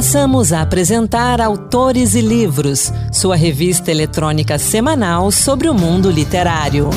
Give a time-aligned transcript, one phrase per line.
[0.00, 6.88] Passamos a apresentar Autores e Livros, sua revista eletrônica semanal sobre o mundo literário.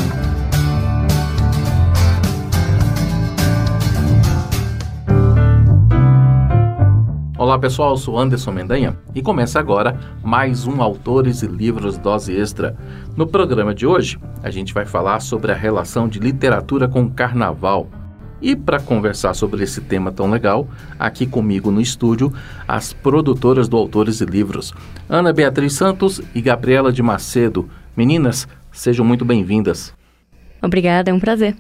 [7.38, 12.78] Olá pessoal, sou Anderson Mendanha e começa agora mais um Autores e Livros Dose Extra.
[13.18, 17.90] No programa de hoje, a gente vai falar sobre a relação de literatura com carnaval.
[18.44, 20.68] E para conversar sobre esse tema tão legal,
[21.00, 22.34] aqui comigo no estúdio,
[22.68, 24.74] as produtoras do Autores e Livros,
[25.08, 27.70] Ana Beatriz Santos e Gabriela de Macedo.
[27.96, 29.94] Meninas, sejam muito bem-vindas.
[30.62, 31.56] Obrigada, é um prazer.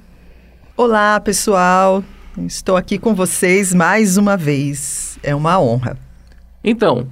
[0.75, 2.03] Olá, pessoal.
[2.39, 5.17] Estou aqui com vocês mais uma vez.
[5.23, 5.97] É uma honra.
[6.61, 7.08] Então,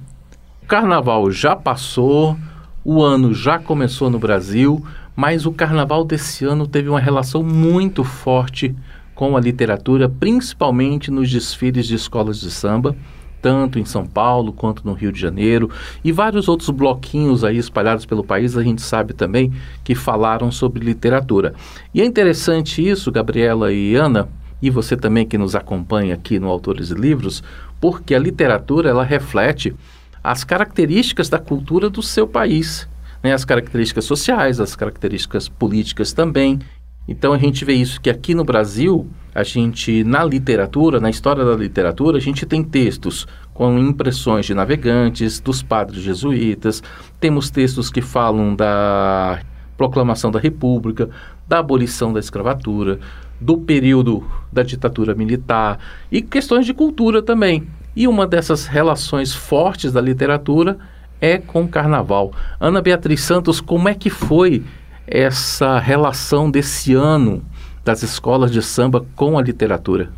[0.62, 2.36] o carnaval já passou,
[2.84, 4.84] o ano já começou no Brasil,
[5.16, 8.76] mas o carnaval desse ano teve uma relação muito forte
[9.14, 12.96] com a literatura, principalmente nos desfiles de escolas de samba,
[13.42, 15.68] tanto em São Paulo quanto no Rio de Janeiro,
[16.04, 20.84] e vários outros bloquinhos aí espalhados pelo país, a gente sabe também que falaram sobre
[20.84, 21.52] literatura.
[21.92, 24.28] E é interessante isso, Gabriela e Ana,
[24.62, 27.42] e você também que nos acompanha aqui no Autores e Livros,
[27.80, 29.74] porque a literatura ela reflete
[30.22, 32.88] as características da cultura do seu país,
[33.20, 33.32] né?
[33.32, 36.60] as características sociais, as características políticas também.
[37.06, 41.44] Então a gente vê isso que aqui no Brasil, a gente na literatura, na história
[41.44, 46.82] da literatura, a gente tem textos com impressões de navegantes, dos padres jesuítas,
[47.20, 49.40] temos textos que falam da
[49.76, 51.10] proclamação da República,
[51.46, 53.00] da abolição da escravatura,
[53.40, 55.78] do período da ditadura militar
[56.10, 57.66] e questões de cultura também.
[57.94, 60.78] E uma dessas relações fortes da literatura
[61.20, 62.32] é com o carnaval.
[62.60, 64.62] Ana Beatriz Santos, como é que foi
[65.06, 67.44] essa relação desse ano
[67.84, 70.12] das escolas de samba com a literatura?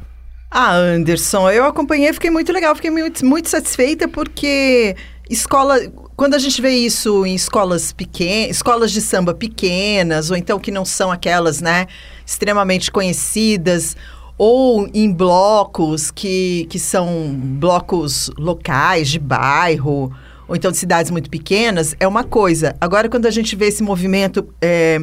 [0.50, 4.94] Ah, Anderson, eu acompanhei, fiquei muito legal, fiquei muito, muito satisfeita porque
[5.28, 5.80] escola,
[6.16, 10.70] quando a gente vê isso em escolas pequenas, escolas de samba pequenas, ou então que
[10.70, 11.86] não são aquelas, né,
[12.24, 13.96] extremamente conhecidas,
[14.36, 20.12] ou em blocos que, que são blocos locais, de bairro,
[20.48, 22.76] ou então de cidades muito pequenas, é uma coisa.
[22.80, 24.98] Agora, quando a gente vê esse movimento é,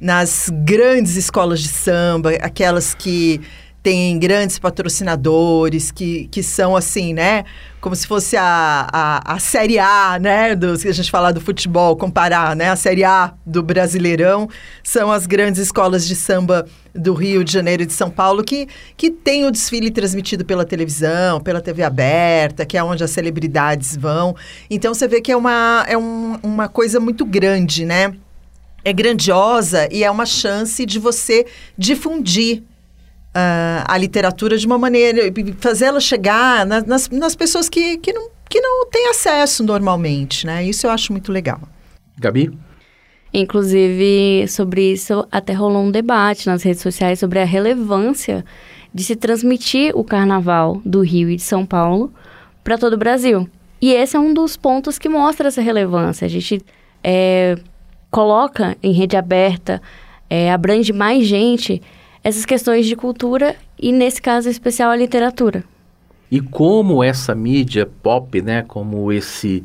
[0.00, 3.40] nas grandes escolas de samba, aquelas que
[3.86, 7.44] tem grandes patrocinadores que, que são assim, né?
[7.80, 10.56] Como se fosse a, a, a Série A, né?
[10.56, 12.68] Do, que a gente fala do futebol, comparar, né?
[12.68, 14.48] A Série A do Brasileirão
[14.82, 18.66] são as grandes escolas de samba do Rio de Janeiro e de São Paulo que,
[18.96, 23.96] que tem o desfile transmitido pela televisão, pela TV aberta, que é onde as celebridades
[23.96, 24.34] vão.
[24.68, 28.12] Então você vê que é uma, é um, uma coisa muito grande, né?
[28.84, 31.46] É grandiosa e é uma chance de você
[31.78, 32.64] difundir
[33.36, 35.20] uh, a literatura de uma maneira,
[35.58, 40.64] fazê-la chegar na, nas, nas pessoas que, que, não, que não têm acesso normalmente, né?
[40.64, 41.60] Isso eu acho muito legal.
[42.18, 42.50] Gabi?
[43.34, 48.44] Inclusive, sobre isso até rolou um debate nas redes sociais sobre a relevância
[48.94, 52.10] de se transmitir o carnaval do Rio e de São Paulo
[52.64, 53.46] para todo o Brasil.
[53.78, 56.24] E esse é um dos pontos que mostra essa relevância.
[56.24, 56.62] A gente
[57.04, 57.56] é,
[58.10, 59.82] coloca em rede aberta,
[60.30, 61.82] é, abrange mais gente
[62.26, 65.62] essas questões de cultura e, nesse caso especial, a literatura.
[66.28, 69.62] E como essa mídia pop, né, como esse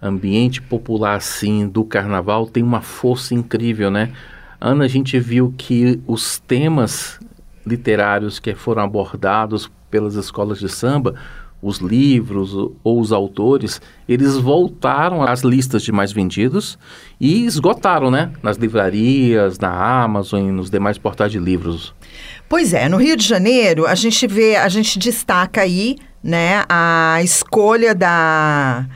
[0.00, 4.10] ambiente popular assim do carnaval tem uma força incrível, né?
[4.58, 7.20] Ana, a gente viu que os temas
[7.66, 11.14] literários que foram abordados pelas escolas de samba
[11.62, 16.76] os livros ou os autores, eles voltaram às listas de mais vendidos
[17.20, 18.32] e esgotaram, né?
[18.42, 19.70] Nas livrarias, na
[20.02, 21.94] Amazon e nos demais portais de livros.
[22.48, 27.20] Pois é, no Rio de Janeiro, a gente vê, a gente destaca aí, né, a
[27.22, 28.86] escolha da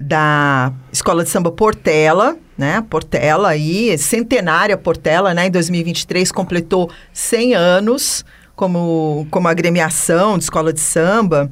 [0.00, 2.84] da Escola de Samba Portela, né?
[2.88, 5.46] Portela aí, centenária Portela, né?
[5.46, 8.24] Em 2023 completou 100 anos
[8.58, 11.48] como, como agremiação de escola de samba,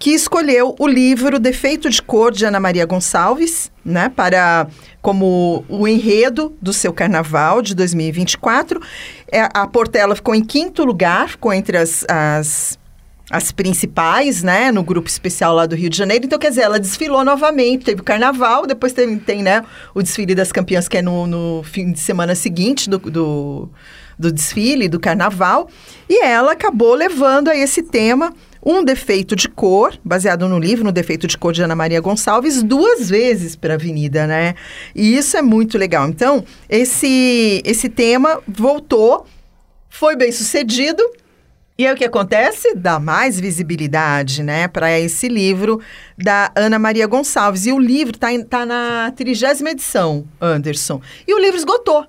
[0.00, 4.66] que escolheu o livro Defeito de Cor de Ana Maria Gonçalves, né, para
[5.00, 8.80] como o enredo do seu carnaval de 2024.
[9.30, 12.80] É, a Portela ficou em quinto lugar, ficou entre as, as
[13.30, 16.24] as principais, né, no grupo especial lá do Rio de Janeiro.
[16.24, 19.64] Então, quer dizer, ela desfilou novamente, teve o carnaval, depois tem, tem né,
[19.94, 23.70] o desfile das campeãs, que é no, no fim de semana seguinte do, do,
[24.20, 25.68] do desfile, do carnaval.
[26.08, 28.32] E ela acabou levando a esse tema
[28.62, 32.62] um defeito de cor, baseado no livro, no defeito de cor de Ana Maria Gonçalves,
[32.62, 34.54] duas vezes para a Avenida, né?
[34.94, 36.06] E isso é muito legal.
[36.08, 39.26] Então, esse, esse tema voltou,
[39.88, 41.02] foi bem sucedido
[41.78, 42.74] E aí o que acontece?
[42.74, 45.80] Dá mais visibilidade, né, para esse livro
[46.18, 47.64] da Ana Maria Gonçalves.
[47.64, 51.00] E o livro está tá na trigésima edição, Anderson.
[51.26, 52.06] E o livro esgotou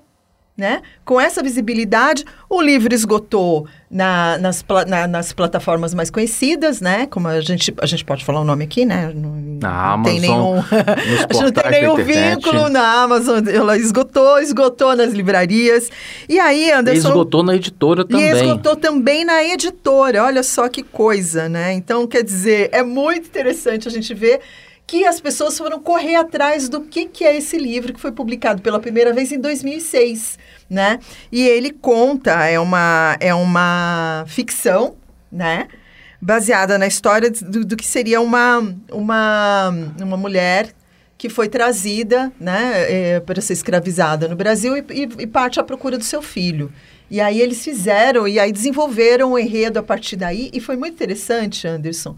[0.56, 0.82] né?
[1.04, 7.06] Com essa visibilidade, o livro esgotou na, nas, na, nas plataformas mais conhecidas, né?
[7.06, 9.12] Como a gente, a gente pode falar o nome aqui, né?
[9.14, 13.42] Não, na não tem nenhum, não tem nenhum vínculo na Amazon.
[13.48, 15.90] Ela esgotou, esgotou nas livrarias.
[16.28, 17.08] E aí, Anderson...
[17.08, 18.26] E esgotou na editora também.
[18.26, 20.22] E esgotou também na editora.
[20.22, 21.72] Olha só que coisa, né?
[21.72, 24.40] Então, quer dizer, é muito interessante a gente ver
[24.86, 28.60] que as pessoas foram correr atrás do que, que é esse livro que foi publicado
[28.60, 30.38] pela primeira vez em 2006,
[30.68, 30.98] né?
[31.30, 34.96] E ele conta, é uma, é uma ficção,
[35.30, 35.68] né?
[36.20, 39.70] Baseada na história do, do que seria uma, uma,
[40.00, 40.72] uma mulher
[41.22, 45.62] que foi trazida né, é, para ser escravizada no Brasil e, e, e, parte à
[45.62, 46.72] procura do seu filho.
[47.08, 50.94] E aí eles fizeram, e aí desenvolveram o enredo a partir daí, e foi muito
[50.94, 52.16] interessante, Anderson,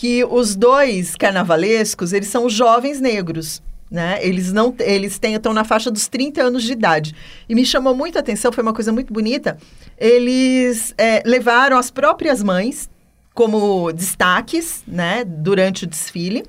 [0.00, 3.62] que os dois carnavalescos, eles são jovens negros.
[3.90, 4.18] Né?
[4.22, 7.14] Eles não eles têm, estão na faixa dos 30 anos de idade.
[7.46, 9.58] E me chamou muito a atenção, foi uma coisa muito bonita.
[9.98, 12.88] Eles é, levaram as próprias mães
[13.34, 16.44] como destaques né, durante o desfile.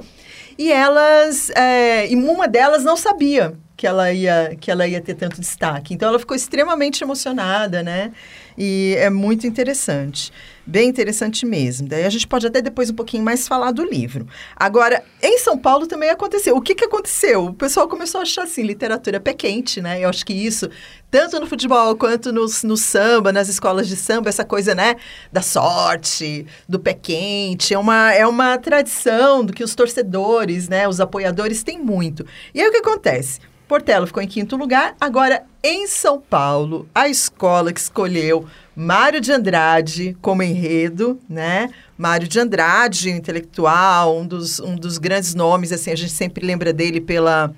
[0.58, 5.16] E elas, é, e uma delas não sabia que ela ia que ela ia ter
[5.16, 5.96] tanto destaque.
[5.96, 8.12] Então ela ficou extremamente emocionada, né?
[8.56, 10.32] E é muito interessante.
[10.64, 11.88] Bem interessante mesmo.
[11.88, 14.28] Daí a gente pode até depois um pouquinho mais falar do livro.
[14.56, 16.56] Agora, em São Paulo também aconteceu.
[16.56, 17.46] O que, que aconteceu?
[17.46, 20.00] O pessoal começou a achar assim, literatura pé quente, né?
[20.06, 20.70] Eu acho que isso,
[21.10, 24.96] tanto no futebol quanto no, no samba, nas escolas de samba, essa coisa, né,
[25.34, 30.88] da sorte, do pé quente, é uma, é uma tradição do que os torcedores, né,
[30.88, 32.24] os apoiadores têm muito.
[32.54, 33.40] E aí o que acontece?
[33.72, 34.98] Portela ficou em quinto lugar.
[35.00, 38.46] Agora, em São Paulo, a escola que escolheu
[38.76, 41.70] Mário de Andrade como enredo, né?
[41.98, 46.74] Mário de Andrade, intelectual, um dos, um dos grandes nomes, assim, a gente sempre lembra
[46.74, 47.56] dele pela,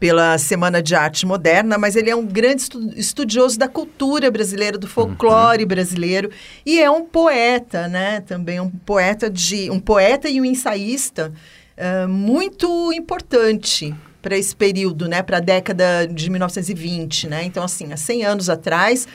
[0.00, 2.62] pela Semana de Arte Moderna, mas ele é um grande
[2.96, 5.68] estudioso da cultura brasileira, do folclore uhum.
[5.68, 6.30] brasileiro,
[6.64, 8.22] e é um poeta, né?
[8.22, 11.30] Também um poeta de um poeta e um ensaísta
[11.76, 17.42] uh, muito importante para esse período, né, para a década de 1920, né?
[17.44, 19.08] Então, assim, há 100 anos atrás,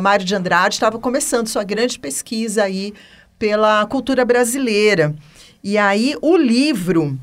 [0.00, 2.94] Mário de Andrade estava começando sua grande pesquisa aí
[3.38, 5.14] pela cultura brasileira.
[5.62, 7.18] E aí o livro,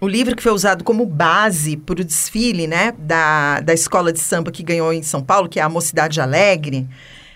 [0.00, 4.20] o livro que foi usado como base para o desfile, né, da, da escola de
[4.20, 6.88] samba que ganhou em São Paulo, que é a Mocidade Alegre,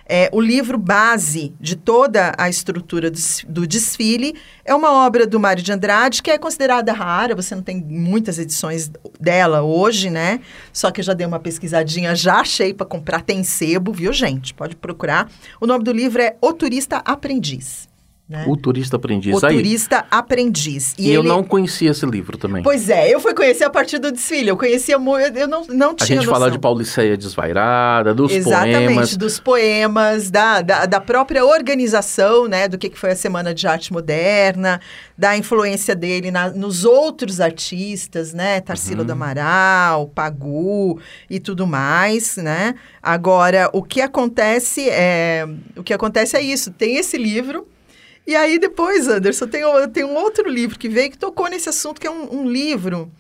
[0.09, 3.11] é, o livro base de toda a estrutura
[3.47, 7.63] do, desfile é uma obra do Mário de Andrade, que é considerada rara, você não
[7.63, 10.41] tem muitas edições dela hoje, né?
[10.73, 14.55] Só que eu já dei uma pesquisadinha, já achei para comprar, tem sebo, viu, gente?
[14.55, 15.29] Pode procurar.
[15.61, 17.89] O nome do livro é O Turista Aprendiz.
[18.29, 18.45] Né?
[18.49, 19.41] O Turista Aprendiz.
[19.41, 19.55] O Aí.
[19.55, 20.95] Turista Aprendiz.
[20.99, 21.19] E, e ele...
[21.19, 22.61] eu não conhecia esse livro também.
[22.61, 24.49] Pois é, eu fui conhecer a partir do desfile.
[24.49, 26.33] Eu conhecia muito, eu não, não tinha A gente noção.
[26.33, 28.91] fala de Pauliceia Desvairada, dos Exatamente, poemas.
[28.91, 33.55] Exatamente, dos poemas, da, da, da, própria organização, né, do que, que foi a Semana
[33.55, 34.81] de Arte Moderna,
[35.17, 39.07] da influência dele na, nos outros artistas, né, Tarsila uhum.
[39.07, 40.99] do Amaral, Pagu
[41.31, 42.75] e tudo mais, né.
[43.01, 45.47] Agora, o que acontece é,
[45.77, 47.69] o que acontece é isso, tem esse livro,
[48.27, 49.63] e aí depois, Anderson, tem,
[49.93, 53.11] tem um outro livro que veio que tocou nesse assunto, que é um, um livro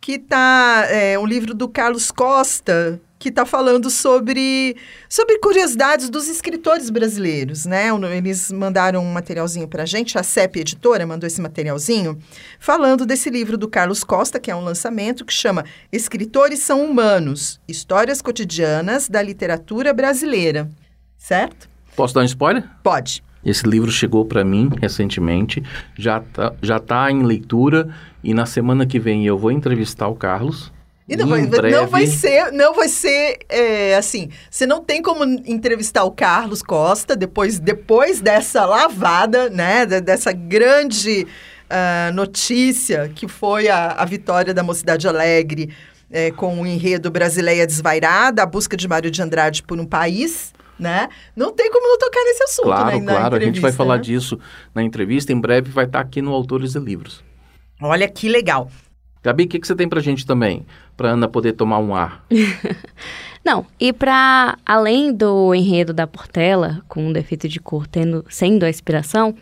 [0.00, 4.76] que tá é, um livro do Carlos Costa que está falando sobre,
[5.08, 7.88] sobre curiosidades dos escritores brasileiros, né?
[8.14, 12.18] Eles mandaram um materialzinho para a gente, a CEP Editora mandou esse materialzinho,
[12.60, 17.58] falando desse livro do Carlos Costa, que é um lançamento que chama Escritores são Humanos,
[17.66, 20.70] Histórias Cotidianas da Literatura Brasileira,
[21.16, 21.68] certo?
[21.96, 22.64] Posso dar um spoiler?
[22.82, 23.25] Pode.
[23.46, 25.62] Esse livro chegou para mim recentemente,
[25.96, 30.16] já tá, já tá em leitura e na semana que vem eu vou entrevistar o
[30.16, 30.72] Carlos.
[31.08, 31.70] E não, vai, breve...
[31.70, 34.30] não vai ser, não vai ser é, assim.
[34.50, 39.86] Você não tem como entrevistar o Carlos Costa depois, depois dessa lavada, né?
[39.86, 41.24] Dessa grande
[41.70, 45.70] uh, notícia que foi a, a vitória da Mocidade Alegre
[46.10, 50.52] é, com o enredo Brasileia Desvairada, a busca de Mário de Andrade por um país
[50.78, 51.08] né?
[51.34, 53.14] Não tem como não tocar nesse assunto, claro, né?
[53.14, 54.02] Claro, a gente vai falar né?
[54.02, 54.38] disso
[54.74, 55.32] na entrevista.
[55.32, 57.24] Em breve vai estar aqui no Autores e Livros.
[57.80, 58.70] Olha que legal.
[59.22, 60.64] Gabi, o que, que você tem pra gente também?
[60.96, 62.24] Pra Ana poder tomar um ar.
[63.44, 68.64] Não, e para além do enredo da Portela, com um defeito de cor tendo, sendo
[68.64, 69.34] a inspiração,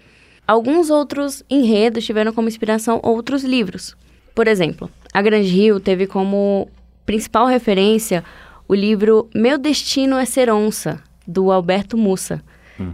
[0.46, 3.96] alguns outros enredos tiveram como inspiração outros livros.
[4.34, 6.68] Por exemplo, A Grande Rio teve como
[7.06, 8.24] principal referência
[8.66, 12.42] o livro Meu Destino é Ser Onça, do Alberto Mussa.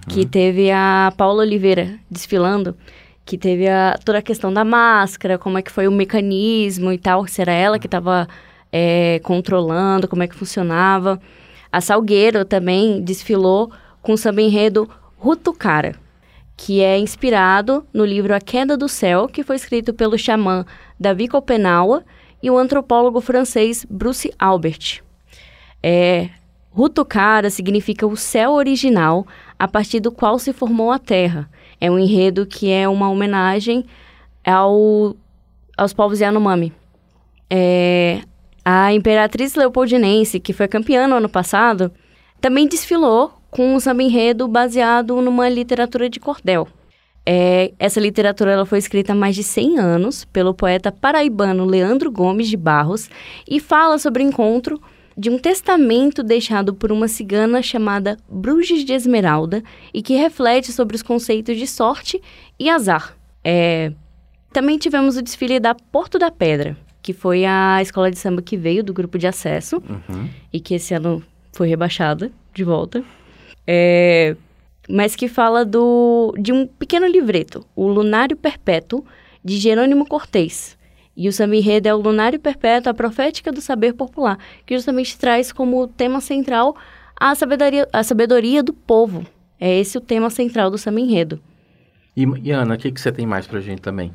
[0.09, 2.77] que teve a Paula Oliveira desfilando,
[3.25, 6.99] que teve a, toda a questão da máscara, como é que foi o mecanismo e
[6.99, 8.29] tal, se era ela que estava
[8.73, 11.21] é, controlando, como é que funcionava.
[11.73, 13.71] A Salgueiro também desfilou
[14.03, 15.95] com o samba enredo Rutucara,
[16.57, 20.65] que é inspirado no livro A Queda do Céu, que foi escrito pelo xamã
[20.99, 22.05] Davi Copenaua
[22.43, 25.03] e o antropólogo francês Bruce Albert.
[25.83, 26.29] É,
[26.71, 29.27] Rutucara significa o céu original
[29.59, 31.51] a partir do qual se formou a Terra.
[31.81, 33.85] É um enredo que é uma homenagem
[34.45, 35.17] ao,
[35.77, 36.73] aos povos Yanomami.
[37.51, 38.21] É,
[38.65, 41.91] a imperatriz leopoldinense, que foi campeã no ano passado,
[42.41, 46.69] também desfilou com um samba enredo baseado numa literatura de cordel.
[47.27, 52.11] É, essa literatura ela foi escrita há mais de 100 anos pelo poeta paraibano Leandro
[52.11, 53.11] Gomes de Barros
[53.49, 54.81] e fala sobre encontro
[55.21, 59.63] de um testamento deixado por uma cigana chamada Bruges de Esmeralda
[59.93, 62.23] e que reflete sobre os conceitos de sorte
[62.59, 63.15] e azar.
[63.45, 63.93] É,
[64.51, 68.57] também tivemos o desfile da Porto da Pedra, que foi a escola de samba que
[68.57, 70.27] veio do grupo de acesso Uhum.
[70.51, 71.23] e que esse ano
[71.53, 73.05] foi rebaixada de volta.
[73.67, 74.35] É,
[74.89, 79.05] mas que fala do, de um pequeno livreto, o Lunário Perpétuo,
[79.45, 80.79] de Jerônimo Cortês.
[81.17, 85.19] E o samba enredo é o Lunário Perpétuo, a profética do saber popular, que justamente
[85.19, 86.77] traz como tema central
[87.17, 89.27] a sabedoria, a sabedoria do povo.
[89.61, 91.41] É esse o tema central do samba enredo.
[92.17, 94.13] E, e Ana, o que, que você tem mais pra gente também?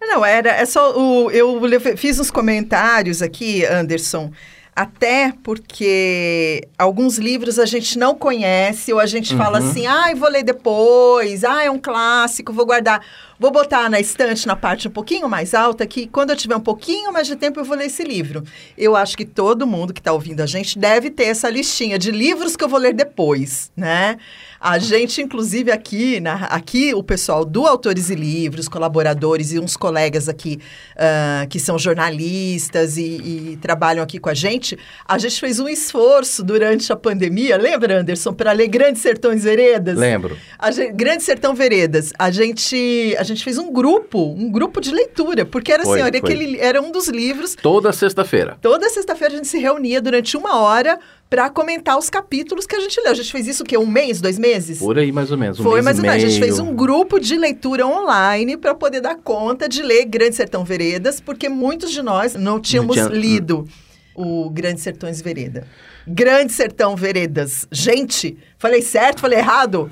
[0.00, 1.60] Não, era, é só o, eu
[1.96, 4.30] fiz uns comentários aqui, Anderson,
[4.74, 9.68] até porque alguns livros a gente não conhece ou a gente fala Uhum.
[9.68, 13.04] assim, ai, vou ler depois, ah, é um clássico, vou guardar,
[13.38, 16.60] vou botar na estante na parte um pouquinho mais alta que quando eu tiver um
[16.60, 18.42] pouquinho mais de tempo eu vou ler esse livro.
[18.78, 22.10] Eu acho que todo mundo que está ouvindo a gente deve ter essa listinha de
[22.10, 24.16] livros que eu vou ler depois, né?
[24.64, 29.76] A gente, inclusive, aqui, na, aqui o pessoal do Autores e Livros, colaboradores e uns
[29.76, 30.60] colegas aqui
[30.96, 35.68] ah, que são jornalistas e, e trabalham aqui com a gente, a gente fez um
[35.68, 39.98] esforço durante a pandemia, lembra, Anderson, para ler Grandes Sertões Veredas?
[39.98, 40.38] Lembro.
[40.56, 42.12] A gente, Grande Sertão Veredas.
[42.16, 46.10] A gente, a gente fez um grupo, um grupo de leitura, porque era Foi, assim,
[46.10, 46.18] foi.
[46.20, 48.56] aquele, era um dos livros Toda sexta-feira.
[48.62, 51.00] Toda sexta-feira a gente se reunia durante uma hora
[51.32, 53.10] para comentar os capítulos que a gente leu.
[53.10, 53.78] A gente fez isso o quê?
[53.78, 54.78] Um mês, dois meses?
[54.78, 55.58] Por aí, mais ou menos.
[55.58, 56.22] Um Foi mais ou menos.
[56.22, 60.36] A gente fez um grupo de leitura online para poder dar conta de ler Grande
[60.36, 63.66] Sertão Veredas, porque muitos de nós não tínhamos tinha- lido
[64.14, 65.66] o Grande Sertões Vereda.
[66.06, 67.66] Grande Sertão Veredas.
[67.72, 69.90] Gente, falei certo, falei errado?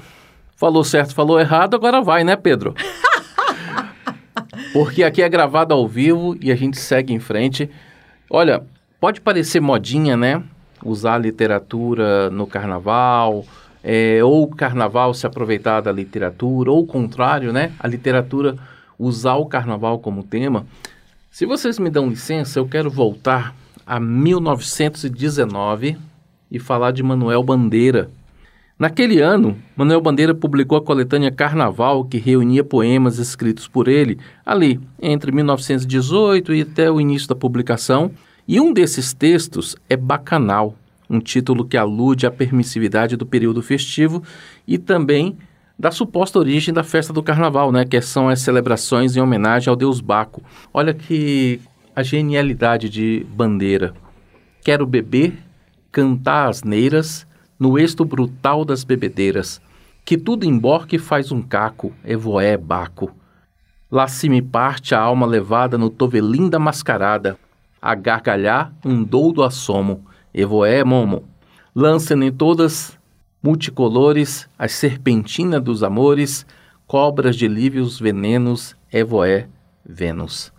[0.57, 2.75] Falou certo, falou errado, agora vai, né, Pedro?
[4.75, 7.71] Porque aqui é gravado ao vivo e a gente segue em frente.
[8.29, 8.63] Olha,
[9.01, 10.43] pode parecer modinha, né?
[10.85, 13.45] Usar a literatura no carnaval,
[13.83, 17.73] é, ou o carnaval se aproveitar da literatura, ou o contrário, né?
[17.79, 18.57] A literatura
[18.99, 20.67] usar o carnaval como tema.
[21.31, 23.55] Se vocês me dão licença, eu quero voltar
[23.87, 25.97] a 1919
[26.51, 28.11] e falar de Manuel Bandeira.
[28.79, 34.81] Naquele ano, Manuel Bandeira publicou a coletânea Carnaval, que reunia poemas escritos por ele ali
[35.01, 38.11] entre 1918 e até o início da publicação.
[38.51, 40.75] E um desses textos é Bacanal,
[41.09, 44.25] um título que alude à permissividade do período festivo
[44.67, 45.39] e também
[45.79, 49.77] da suposta origem da festa do carnaval, né, que são as celebrações em homenagem ao
[49.77, 50.43] deus Baco.
[50.75, 51.61] Olha que
[51.95, 53.95] a genialidade de Bandeira.
[54.65, 55.39] Quero beber,
[55.93, 57.25] cantar asneiras,
[57.57, 59.63] no êxito brutal das bebedeiras,
[60.05, 63.13] que tudo emborque faz um caco, evoé baco.
[63.89, 67.39] Lá se me parte a alma levada no tovelim da mascarada,
[67.81, 71.25] a gargalhar um doudo assomo, evoé momo.
[71.75, 72.99] Lancem em todas
[73.43, 76.45] multicolores as serpentinas dos amores,
[76.87, 79.47] cobras de lívios venenos, evoé
[79.85, 80.53] Vênus.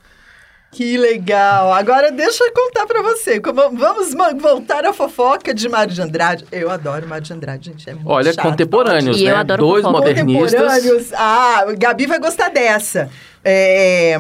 [0.71, 1.73] Que legal!
[1.73, 3.41] Agora deixa eu contar pra você.
[3.41, 6.45] Como- Vamos voltar à fofoca de Mário de Andrade.
[6.49, 7.89] Eu adoro Mário de Andrade, gente.
[7.89, 9.39] É muito Olha, chato, contemporâneos, E eu né?
[9.41, 9.99] adoro Dois fofoca.
[9.99, 10.53] modernistas.
[10.61, 11.13] Contemporâneos.
[11.13, 13.09] Ah, Gabi vai gostar dessa.
[13.43, 14.17] É,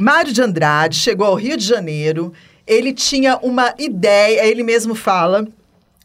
[0.00, 2.32] Mário de Andrade chegou ao Rio de Janeiro.
[2.64, 5.48] Ele tinha uma ideia, ele mesmo fala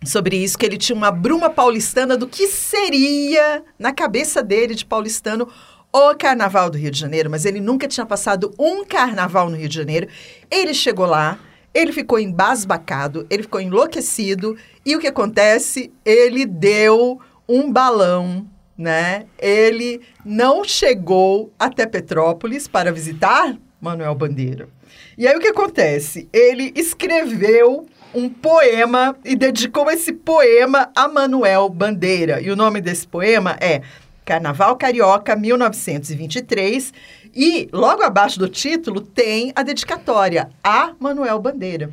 [0.04, 4.84] sobre isso, que ele tinha uma bruma paulistana do que seria, na cabeça dele, de
[4.84, 5.48] paulistano,
[5.92, 7.30] o carnaval do Rio de Janeiro.
[7.30, 10.08] Mas ele nunca tinha passado um carnaval no Rio de Janeiro.
[10.50, 11.38] Ele chegou lá,
[11.72, 14.58] ele ficou embasbacado, ele ficou enlouquecido.
[14.84, 15.94] E o que acontece?
[16.04, 19.28] Ele deu um balão, né?
[19.38, 24.70] Ele não chegou até Petrópolis para visitar Manuel Bandeira.
[25.18, 26.30] E aí o que acontece?
[26.32, 27.86] Ele escreveu
[28.16, 32.42] um poema e dedicou esse poema a Manuel Bandeira.
[32.42, 33.82] E o nome desse poema é
[34.24, 36.94] Carnaval Carioca 1923
[37.36, 41.92] e logo abaixo do título tem a dedicatória a Manuel Bandeira,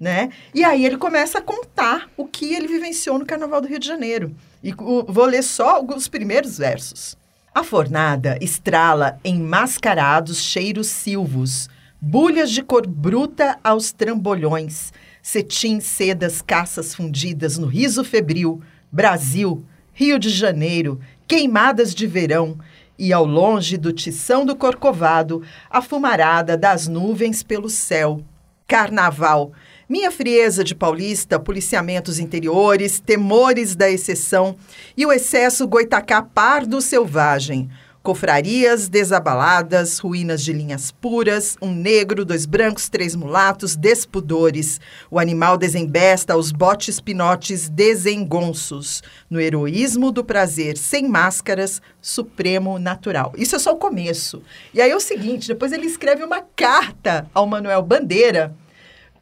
[0.00, 0.30] né?
[0.54, 3.86] E aí ele começa a contar o que ele vivenciou no Carnaval do Rio de
[3.86, 4.34] Janeiro.
[4.64, 4.72] E
[5.06, 7.14] vou ler só os primeiros versos.
[7.56, 16.42] A fornada estrala em mascarados cheiros silvos, bulhas de cor bruta aos trambolhões, cetim, sedas,
[16.42, 18.60] caças fundidas no riso febril,
[18.92, 22.58] Brasil, Rio de Janeiro, queimadas de verão,
[22.98, 28.20] e ao longe do tição do corcovado, a fumarada das nuvens pelo céu.
[28.68, 29.52] Carnaval,
[29.88, 34.56] minha frieza de paulista, policiamentos interiores, temores da exceção
[34.96, 37.70] e o excesso goitacá pardo selvagem.
[38.02, 44.80] Confrarias desabaladas, ruínas de linhas puras, um negro, dois brancos, três mulatos, despudores.
[45.10, 49.02] O animal desembesta os botes pinotes desengonços.
[49.28, 53.32] No heroísmo do prazer, sem máscaras, supremo natural.
[53.36, 54.40] Isso é só o começo.
[54.72, 58.54] E aí é o seguinte, depois ele escreve uma carta ao Manuel Bandeira,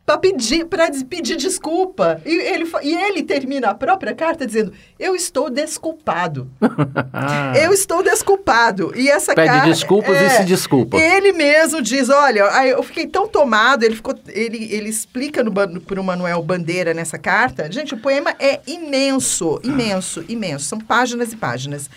[0.06, 2.20] para pedir, para pedir desculpa.
[2.26, 6.50] E ele, e ele termina a própria carta dizendo: Eu estou desculpado.
[7.62, 8.92] eu estou desculpado.
[8.94, 9.66] E essa Pede carta.
[9.66, 10.98] desculpas é, e se desculpa.
[10.98, 13.82] Ele mesmo diz: Olha, eu fiquei tão tomado.
[13.82, 15.42] Ele, ficou, ele, ele explica
[15.86, 17.72] para o Manuel Bandeira nessa carta.
[17.72, 20.66] Gente, o poema é imenso, imenso, imenso.
[20.66, 21.88] São páginas e páginas.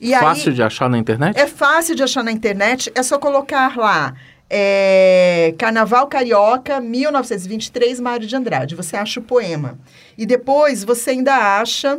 [0.00, 1.38] E fácil aí, de achar na internet?
[1.38, 2.90] É fácil de achar na internet.
[2.92, 4.14] É só colocar lá
[4.54, 8.74] é, Carnaval Carioca, 1923, Mário de Andrade.
[8.74, 9.78] Você acha o poema.
[10.16, 11.98] E depois você ainda acha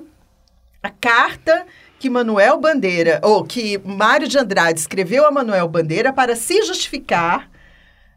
[0.83, 1.65] a carta
[1.97, 7.49] que Manuel Bandeira, ou que Mário de Andrade escreveu a Manuel Bandeira para se justificar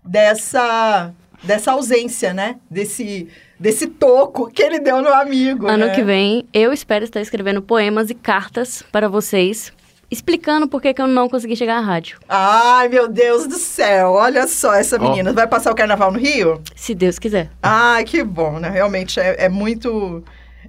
[0.05, 2.57] dessa, dessa ausência, né?
[2.71, 3.29] Desse,
[3.59, 5.67] desse toco que ele deu no amigo.
[5.67, 5.95] Ano né?
[5.95, 9.73] que vem, eu espero estar escrevendo poemas e cartas para vocês
[10.11, 12.19] explicando por que, que eu não consegui chegar à rádio.
[12.29, 14.13] Ai, meu Deus do céu.
[14.13, 15.31] Olha só essa menina.
[15.31, 15.35] Oh.
[15.35, 16.63] Vai passar o carnaval no Rio?
[16.75, 17.51] Se Deus quiser.
[17.63, 18.71] Ai, que bom, né?
[18.71, 20.23] Realmente é, é muito...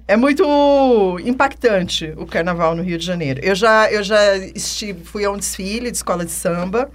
[0.06, 3.40] É muito impactante o carnaval no Rio de Janeiro.
[3.42, 6.90] Eu já, eu já estive, fui a um desfile de escola de samba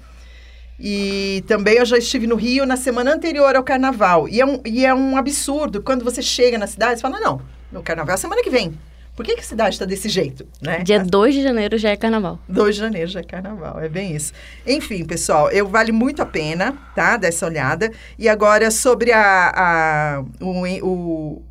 [0.80, 4.28] e também eu já estive no Rio na semana anterior ao carnaval.
[4.28, 7.40] E é um, e é um absurdo quando você chega na cidade e fala: não,
[7.72, 8.74] no carnaval é semana que vem.
[9.16, 10.80] Por que, que a cidade está desse jeito, né?
[10.80, 12.40] Dia 2 de janeiro já é carnaval.
[12.50, 14.34] 2 de janeiro já é carnaval, é bem isso.
[14.66, 17.16] Enfim, pessoal, eu vale muito a pena, tá?
[17.16, 17.92] Dessa olhada.
[18.18, 21.42] E agora, sobre a, a o, o,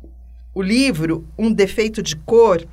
[0.53, 2.65] o livro Um Defeito de Cor,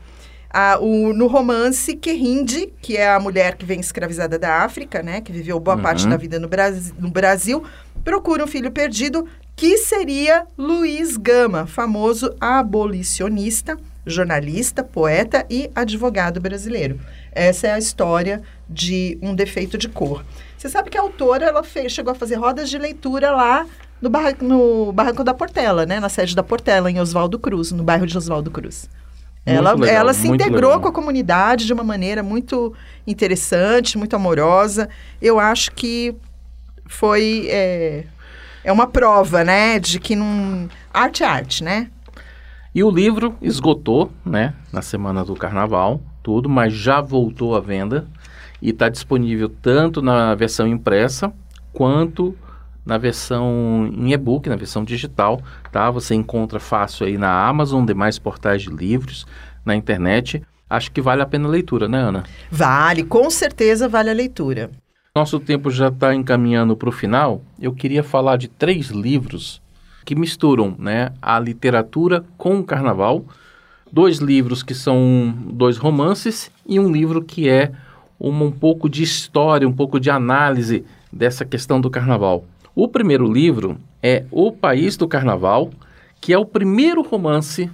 [0.53, 5.20] a, o, no romance Querinde, que é a mulher que vem escravizada da África, né?
[5.20, 5.83] Que viveu boa uhum.
[5.85, 7.62] parte da vida no, Brasil, no Brasil,
[8.03, 9.24] procura um filho perdido,
[9.55, 13.76] que seria Luiz Gama, famoso abolicionista
[14.07, 16.99] jornalista, poeta e advogado brasileiro.
[17.33, 20.25] Essa é a história de um defeito de cor.
[20.57, 23.67] Você sabe que a autora ela fez, chegou a fazer rodas de leitura lá
[24.01, 26.01] no, barranco, no Barranco da Portela, né?
[26.01, 28.89] Na sede da Portela, em Oswaldo Cruz, no bairro de Oswaldo Cruz.
[29.45, 30.81] ela, legal, ela se integrou legal.
[30.81, 32.75] com a comunidade de uma maneira muito
[33.07, 34.89] interessante, muito amorosa.
[35.21, 36.15] Eu acho que
[36.87, 38.05] foi é,
[38.65, 41.89] é uma prova, né, de que não arte é arte, né?
[42.72, 48.06] E o livro esgotou, né, na semana do carnaval, tudo, mas já voltou à venda
[48.62, 51.33] e está disponível tanto na versão impressa
[51.72, 52.37] quanto
[52.85, 55.90] na versão em e-book, na versão digital, tá?
[55.90, 59.26] Você encontra fácil aí na Amazon, demais portais de livros,
[59.64, 60.42] na internet.
[60.68, 62.24] Acho que vale a pena a leitura, né, Ana?
[62.50, 64.70] Vale, com certeza vale a leitura.
[65.14, 67.42] Nosso tempo já está encaminhando para o final.
[67.61, 69.61] Eu queria falar de três livros
[70.05, 73.25] que misturam né, a literatura com o carnaval.
[73.93, 77.73] Dois livros que são dois romances e um livro que é
[78.19, 82.45] uma, um pouco de história, um pouco de análise dessa questão do carnaval.
[82.75, 85.71] O primeiro livro é O País do Carnaval,
[86.21, 87.71] que é o primeiro romance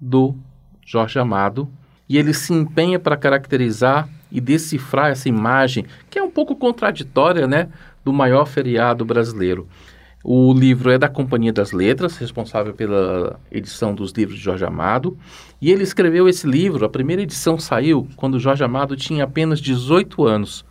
[0.00, 0.34] do
[0.84, 1.68] Jorge Amado,
[2.08, 7.46] e ele se empenha para caracterizar e decifrar essa imagem, que é um pouco contraditória,
[7.46, 7.68] né,
[8.04, 9.68] do maior feriado brasileiro.
[10.24, 15.18] O livro é da Companhia das Letras, responsável pela edição dos livros de Jorge Amado.
[15.60, 20.24] E ele escreveu esse livro, a primeira edição saiu quando Jorge Amado tinha apenas 18
[20.24, 20.64] anos.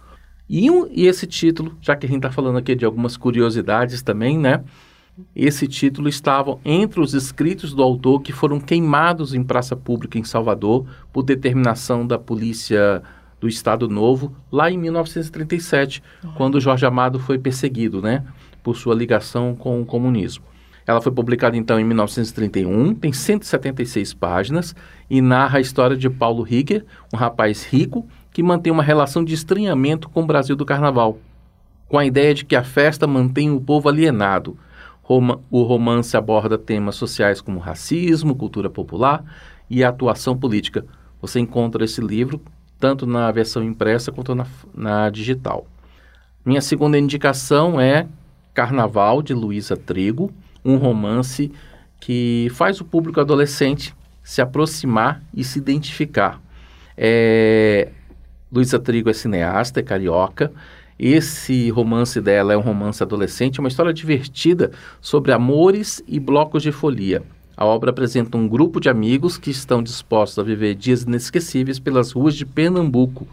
[0.50, 4.02] E, um, e esse título, já que a gente está falando aqui de algumas curiosidades
[4.02, 4.64] também, né?
[5.36, 10.24] Esse título estava entre os escritos do autor que foram queimados em praça pública em
[10.24, 13.02] Salvador por determinação da polícia
[13.40, 16.04] do Estado Novo, lá em 1937,
[16.36, 18.24] quando Jorge Amado foi perseguido, né?
[18.64, 20.44] Por sua ligação com o comunismo.
[20.86, 24.76] Ela foi publicada então em 1931, tem 176 páginas
[25.10, 29.34] e narra a história de Paulo Rieger, um rapaz rico que mantém uma relação de
[29.34, 31.18] estranhamento com o Brasil do Carnaval,
[31.88, 34.58] com a ideia de que a festa mantém o povo alienado.
[35.50, 39.26] O romance aborda temas sociais como racismo, cultura popular
[39.70, 40.86] e atuação política.
[41.22, 42.42] Você encontra esse livro
[42.80, 45.68] tanto na versão impressa quanto na, na digital.
[46.44, 48.08] Minha segunda indicação é
[48.54, 50.32] Carnaval, de Luísa Trigo,
[50.64, 51.52] um romance
[52.00, 56.42] que faz o público adolescente se aproximar e se identificar.
[56.98, 57.90] É,
[58.52, 60.52] Luísa Trigo é cineasta, é carioca.
[61.00, 66.72] Esse romance dela é um romance adolescente, uma história divertida sobre amores e blocos de
[66.72, 67.24] folia.
[67.58, 72.12] A obra apresenta um grupo de amigos que estão dispostos a viver dias inesquecíveis pelas
[72.12, 73.28] ruas de Pernambuco.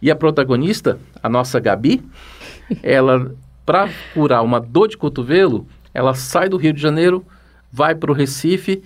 [0.00, 2.02] E a protagonista, a nossa Gabi,
[2.82, 7.24] ela, para curar uma dor de cotovelo, ela sai do Rio de Janeiro,
[7.72, 8.82] vai para o Recife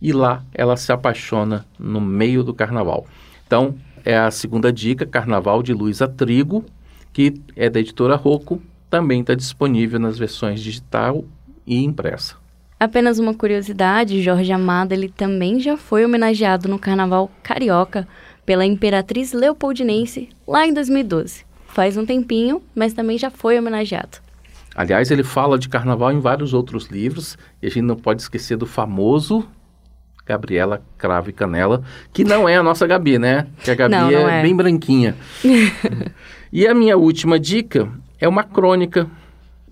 [0.00, 3.06] e lá ela se apaixona no meio do carnaval.
[3.46, 6.64] Então, é a segunda dica, Carnaval de Luísa Trigo,
[7.12, 8.60] que é da editora Rocco,
[8.90, 11.24] também está disponível nas versões digital
[11.66, 12.36] e impressa.
[12.78, 18.06] Apenas uma curiosidade, Jorge Amado ele também já foi homenageado no Carnaval Carioca
[18.44, 21.45] pela Imperatriz Leopoldinense lá em 2012.
[21.76, 24.16] Faz um tempinho, mas também já foi homenageado.
[24.74, 28.56] Aliás, ele fala de carnaval em vários outros livros, e a gente não pode esquecer
[28.56, 29.46] do famoso
[30.24, 31.82] Gabriela Cravo e Canela,
[32.14, 33.48] que não é a nossa Gabi, né?
[33.62, 35.16] Que a Gabi não, não é, é, bem branquinha.
[36.50, 39.06] e a minha última dica é uma crônica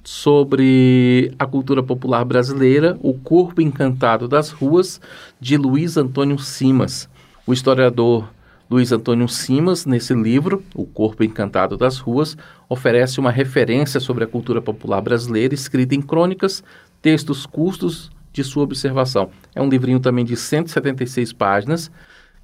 [0.03, 5.01] sobre a cultura popular brasileira, O Corpo Encantado das Ruas,
[5.41, 7.09] de Luiz Antônio Simas.
[7.47, 8.29] O historiador
[8.75, 12.37] Luiz Antônio Simas, nesse livro, O Corpo Encantado das Ruas,
[12.69, 16.61] oferece uma referência sobre a cultura popular brasileira, escrita em crônicas,
[17.01, 19.31] textos custos de sua observação.
[19.55, 21.89] É um livrinho também de 176 páginas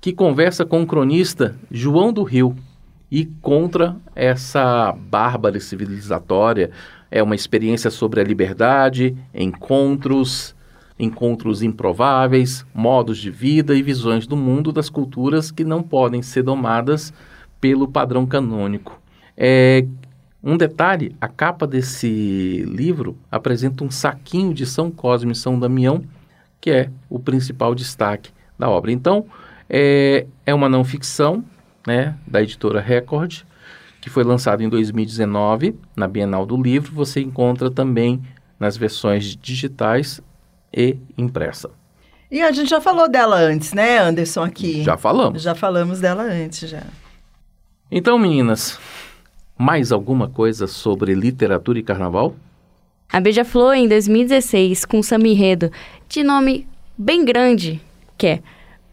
[0.01, 2.55] que conversa com o cronista João do Rio
[3.11, 6.71] e contra essa bárbara civilizatória.
[7.11, 10.55] É uma experiência sobre a liberdade, encontros,
[11.01, 16.43] encontros improváveis, modos de vida e visões do mundo das culturas que não podem ser
[16.43, 17.13] domadas
[17.59, 19.01] pelo padrão canônico.
[19.37, 19.87] É,
[20.45, 26.05] um detalhe, a capa desse livro apresenta um saquinho de São Cosme e São Damião,
[26.61, 28.93] que é o principal destaque da obra.
[28.93, 29.25] Então,
[29.69, 31.43] é, é uma não ficção
[31.87, 33.43] né, da editora Record,
[34.03, 36.93] que foi lançado em 2019 na Bienal do Livro.
[36.95, 38.21] Você encontra também
[38.59, 40.21] nas versões digitais
[40.73, 41.71] e impressa.
[42.31, 44.85] E a gente já falou dela antes, né, Anderson, aqui?
[44.85, 45.43] Já falamos.
[45.43, 46.85] Já falamos dela antes, já.
[47.91, 48.79] Então, meninas,
[49.59, 52.37] mais alguma coisa sobre literatura e carnaval?
[53.13, 55.73] A Beija-Flor, em 2016, com Samirredo,
[56.09, 57.81] de nome bem grande,
[58.17, 58.43] que é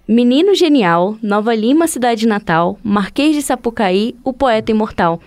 [0.08, 5.22] Menino Genial, Nova Lima, Cidade Natal, Marquês de Sapucaí, o Poeta Imortal.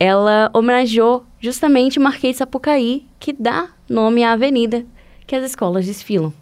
[0.00, 4.86] Ela homenageou justamente Marquês de Sapucaí, que dá nome à avenida
[5.26, 6.32] que as escolas desfilam.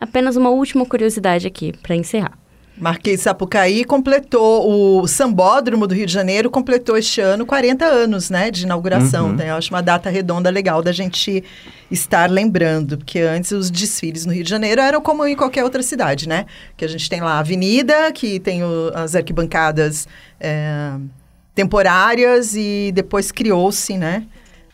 [0.00, 2.38] Apenas uma última curiosidade aqui para encerrar.
[2.78, 8.50] Marquês Sapucaí completou, o Sambódromo do Rio de Janeiro completou este ano 40 anos, né,
[8.50, 9.28] de inauguração.
[9.28, 9.34] Uhum.
[9.34, 11.42] Então, eu acho uma data redonda legal da gente
[11.90, 15.82] estar lembrando, porque antes os desfiles no Rio de Janeiro eram como em qualquer outra
[15.82, 16.44] cidade, né?
[16.76, 20.06] Que a gente tem lá a avenida, que tem o, as arquibancadas
[20.38, 20.92] é,
[21.54, 24.24] temporárias e depois criou-se, né,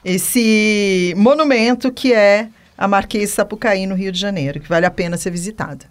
[0.04, 5.16] esse monumento que é a Marquês Sapucaí no Rio de Janeiro, que vale a pena
[5.16, 5.86] ser visitado.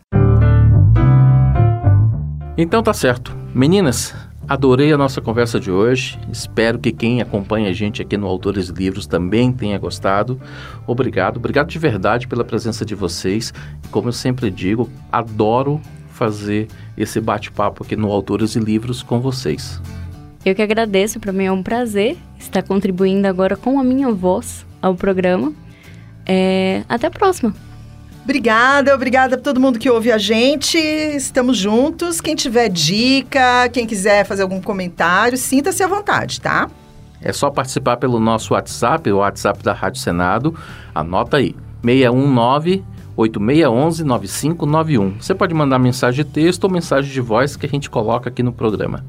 [2.58, 3.36] Então tá certo.
[3.54, 4.13] Meninas,
[4.48, 6.20] adorei a nossa conversa de hoje.
[6.32, 10.39] Espero que quem acompanha a gente aqui no Autores Livros também tenha gostado.
[10.86, 13.54] Obrigado, obrigado de verdade pela presença de vocês.
[13.89, 16.67] Como eu sempre digo, adoro fazer
[16.98, 19.82] esse bate-papo aqui no Autores e Livros com vocês.
[20.46, 24.65] Eu que agradeço, para mim é um prazer estar contribuindo agora com a minha voz
[24.82, 25.54] ao programa.
[26.26, 26.84] É...
[26.88, 27.54] Até a próxima!
[28.24, 30.78] Obrigada, obrigada a todo mundo que ouve a gente.
[30.78, 32.22] Estamos juntos.
[32.22, 36.70] Quem tiver dica, quem quiser fazer algum comentário, sinta-se à vontade, tá?
[37.20, 40.56] É só participar pelo nosso WhatsApp, o WhatsApp da Rádio Senado.
[40.94, 42.84] Anota aí: 619
[43.18, 45.16] 8611 9591.
[45.20, 48.42] Você pode mandar mensagem de texto ou mensagem de voz que a gente coloca aqui
[48.42, 49.04] no programa.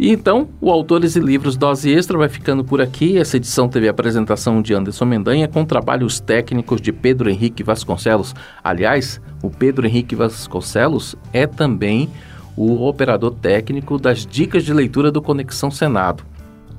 [0.00, 3.18] E então, o Autores e Livros Dose Extra vai ficando por aqui.
[3.18, 8.34] Essa edição teve a apresentação de Anderson Mendanha com trabalhos técnicos de Pedro Henrique Vasconcelos.
[8.64, 12.08] Aliás, o Pedro Henrique Vasconcelos é também
[12.56, 16.24] o operador técnico das dicas de leitura do Conexão Senado.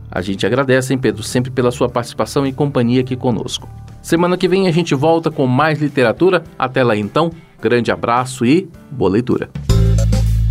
[0.09, 3.69] A gente agradece, hein, Pedro, sempre pela sua participação e companhia aqui conosco.
[4.01, 6.43] Semana que vem a gente volta com mais literatura.
[6.57, 7.29] Até lá então,
[7.61, 9.47] grande abraço e boa leitura.